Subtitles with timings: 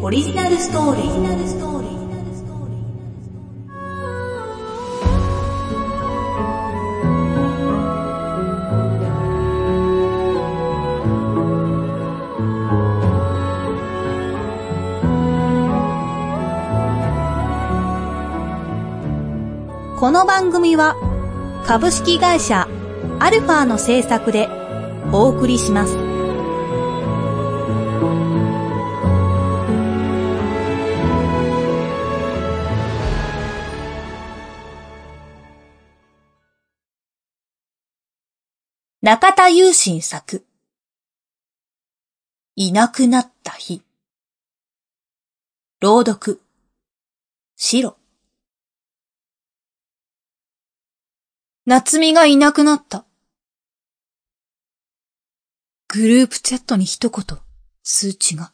[0.00, 1.14] オリジナルストーリー。
[19.98, 20.94] この番組は
[21.66, 22.68] 株式会社
[23.18, 24.48] アルファの制作で
[25.12, 26.03] お送りします。
[39.04, 40.46] 中田雄心作
[42.56, 43.82] いなくなった日
[45.82, 46.40] 朗読
[47.54, 47.98] 白
[51.66, 53.04] 夏美がいなくなった。
[55.88, 57.38] グループチャットに一言、
[57.82, 58.52] 通知が。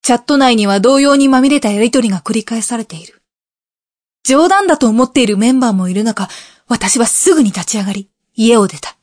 [0.00, 3.20] チャット内には同様にまみれたやりとりが繰り返されている。
[4.24, 6.30] 冗談だと思っているメンバーもいる中、
[6.68, 8.96] 私はすぐに立ち上がり、家を出た。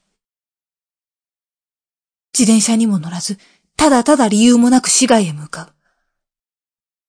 [2.38, 3.38] 自転車にも乗らず、
[3.75, 5.73] ただただ理由もなく市街へ向かう。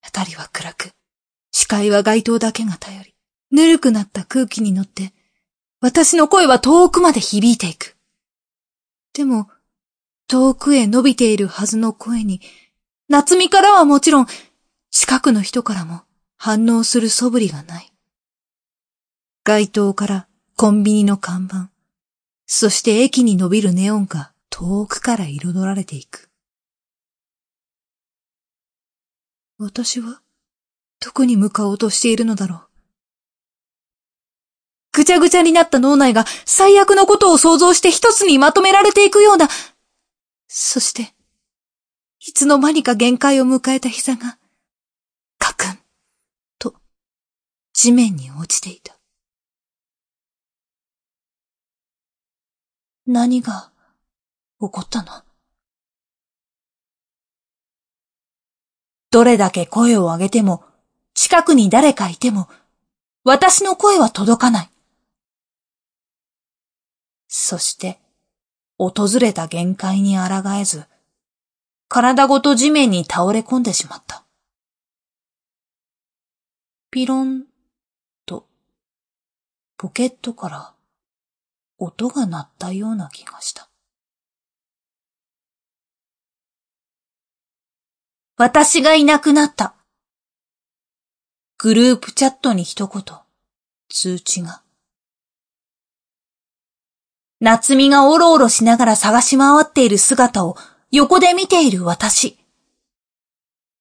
[0.03, 0.93] 辺りは暗く、
[1.53, 3.15] 視界は街灯だけが頼り。
[3.51, 5.13] ぬるくなった空気に乗って、
[5.81, 7.97] 私の声は遠くまで響いていく。
[9.13, 9.49] でも、
[10.27, 12.41] 遠くへ伸びているはずの声に、
[13.09, 14.27] 夏美からはもちろん、
[14.91, 16.03] 近くの人からも
[16.37, 17.93] 反応する素振りがない。
[19.45, 21.69] 街灯からコンビニの看板、
[22.47, 26.31] そして駅に伸びるネオンが遠くから彩られていく。
[29.59, 30.23] 私は、
[30.99, 32.63] どこに向かおうとしているのだろう。
[34.93, 39.51] ぐちゃぐちゃになった脳内が最悪のことを想像して一つにまとめられていくような。
[40.49, 41.15] そして、
[42.27, 44.39] いつの間にか限界を迎えた膝が、
[45.37, 45.79] カクン、
[46.59, 46.77] と、
[47.75, 48.96] 地面に落ちていた。
[53.07, 53.71] 何が
[54.61, 55.23] 起こったの？
[59.13, 60.65] どれだけ声を上げても、
[61.15, 62.49] 近くに誰かいても、
[63.23, 64.71] 私の声は届かない。
[67.29, 68.01] そして、
[68.77, 70.85] 訪れた限界に抗えず、
[71.89, 74.25] 体ごと地面に倒れ込んでしまった。
[76.91, 77.45] ピロン
[78.27, 78.47] と、
[79.79, 80.76] ポケットから
[81.79, 83.69] 音が鳴ったような気がした。
[88.39, 89.75] 私がいなくなった。
[91.59, 93.03] グループチャットに一言、
[93.89, 94.63] 通知が。
[97.41, 100.57] 夏美がおろおろしながら探し回っている姿を
[100.91, 102.39] 横で見ている私。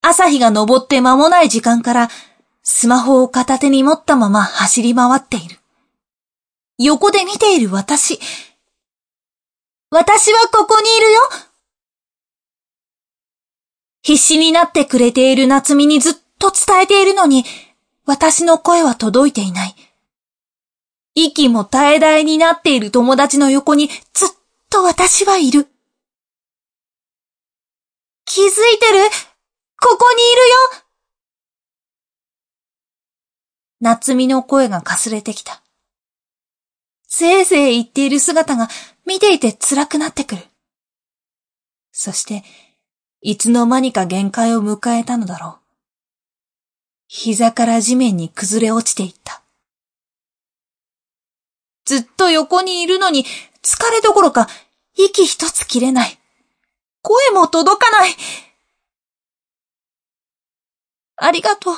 [0.02, 2.10] 朝日が昇って間もない時間から
[2.64, 5.60] スマホを片手に持ったまま走り回っている。
[6.78, 8.19] 横で見ている私。
[9.91, 11.22] 私はここにいるよ
[14.02, 17.46] 必死になってくれている夏美にずっと伝えているのに、
[18.06, 19.75] 私の声は届いていない。
[21.16, 24.30] 息も絶え絶えになっている友達の横にずっ
[24.69, 25.68] と私はいる。
[28.25, 28.50] 気づい
[28.80, 29.09] てる？
[29.80, 30.41] ここにいる
[30.81, 30.84] よ
[33.80, 35.62] 夏美の声がかすれてきた。
[37.18, 38.68] せいぜい言っている姿が
[39.06, 40.42] 見ていて辛くなってくる。
[41.94, 42.44] そして、
[43.22, 45.59] いつの間にか限界を迎えたのだろう。
[47.08, 49.42] 膝から地面に崩れ落ちていった。
[51.86, 53.24] ずっと横にいるのに
[53.64, 54.50] 疲れどころか
[54.97, 56.20] 息一つ切れない。
[57.02, 58.12] 声も届かない。
[61.16, 61.76] ありがとう。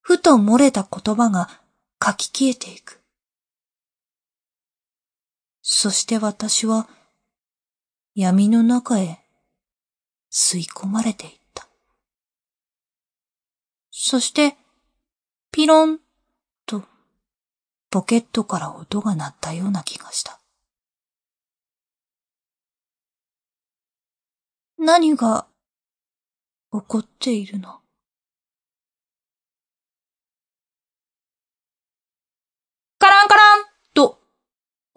[0.00, 1.63] ふと漏れた言葉が
[2.04, 3.00] 書き消えていく。
[5.62, 6.88] そして私は
[8.14, 9.20] 闇の中へ
[10.30, 11.66] 吸い込まれていった。
[13.90, 14.58] そして、
[15.50, 16.00] ピロン
[16.66, 16.82] と
[17.90, 20.40] ポケットから音が鳴ったような気がした。
[24.76, 25.46] 何が
[26.72, 27.83] 起こっているの？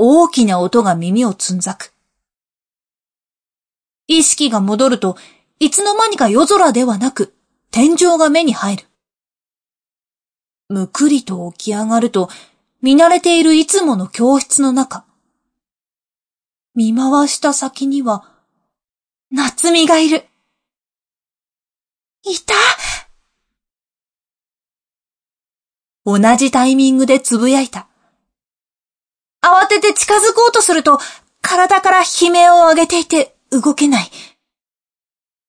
[0.10, 1.94] 大きな音が耳をつんざく。
[4.08, 5.18] 意識が戻ると
[5.60, 7.36] いつの間にか夜空ではなく
[7.72, 8.86] 天井が目に入る。
[10.70, 12.30] むくりと起き上がると
[12.82, 15.04] 見慣れているいつもの教室の中。
[16.74, 18.32] 見回した先には、
[19.30, 20.24] 夏美がいる。
[22.24, 22.54] いた？
[26.06, 27.87] 同じタイミングでつぶやいた。
[29.48, 31.00] 慌てて近づこうとすると、
[31.42, 34.12] 体から悲鳴を上げていて動けない。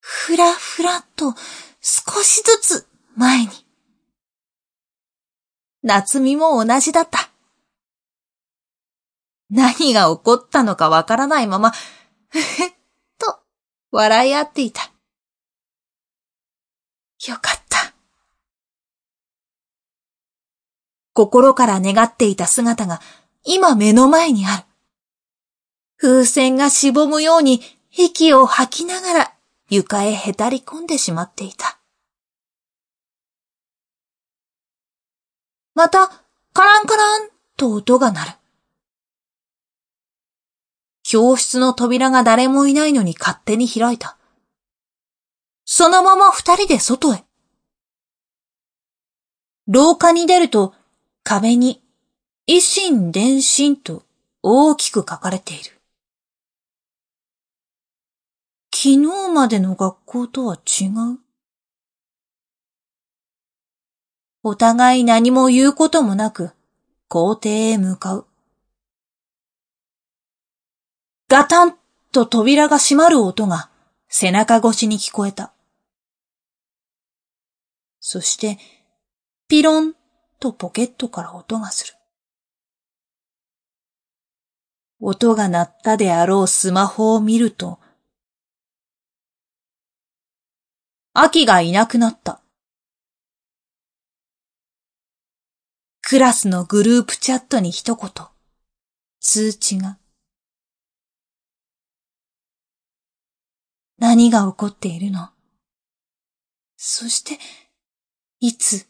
[0.00, 1.34] ふらふらと
[1.80, 2.86] 少しずつ
[3.16, 3.50] 前に。
[5.82, 7.30] 夏美も同じだった。
[9.50, 11.72] 何が起こったのかわからないまま、
[12.28, 12.72] ふふっ
[13.18, 13.40] と
[13.90, 14.82] 笑い合っていた。
[17.26, 17.94] よかった。
[21.14, 23.00] 心から願っていた姿が
[23.50, 24.64] 今目の前にある。
[25.96, 29.34] 風船がしぼむように息を吐きながら
[29.70, 31.78] 床へへたり込んでしまっていた。
[35.74, 36.08] また、
[36.52, 38.32] カランカランと音が鳴る。
[41.02, 44.18] 教室の扉が誰もいないのに勝手に開いた。
[45.64, 47.24] そのまま二人で外へ。
[49.66, 50.74] 廊下に出ると
[51.22, 51.82] 壁に
[52.50, 54.04] 維新伝心と
[54.42, 55.64] 大きく書かれている。
[58.74, 61.18] 昨日までの学校とは違う
[64.42, 66.52] お互い何も言うこともなく、
[67.08, 68.26] 校庭へ向かう。
[71.28, 71.76] ガタン
[72.12, 73.68] と扉が閉まる音が
[74.08, 75.52] 背中越しに聞こえた。
[78.00, 78.56] そして、
[79.48, 79.92] ピロン
[80.40, 81.97] とポケットから音がする。
[85.10, 87.80] 音が鳴ったであろうスマホを見ると、
[91.14, 92.42] 秋がいなくなった。
[96.02, 98.10] クラスのグループチャットに一言、
[99.20, 99.96] 通知が。
[103.96, 105.30] 何が起こっているの？
[106.76, 107.38] そして、
[108.40, 108.86] いつ、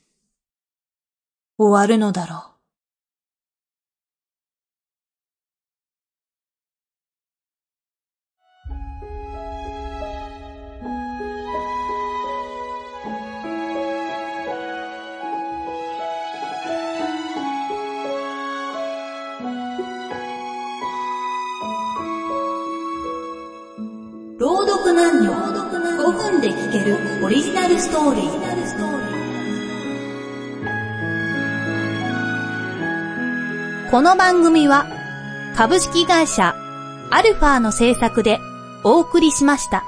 [1.57, 2.58] 終わるのだろう？
[24.49, 28.31] 朗読男女5分で聞けるオリジナルストーリー
[33.91, 34.87] この番組は
[35.55, 36.55] 株式会社
[37.11, 38.41] アルファの制作で
[38.85, 39.85] お送りしました。